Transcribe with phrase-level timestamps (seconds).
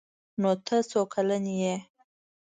[0.41, 1.75] _نوته څو کلن يې؟